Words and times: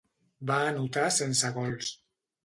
Va 0.51 0.55
anotar 0.69 1.03
sense 1.17 1.51
gols. 1.59 1.91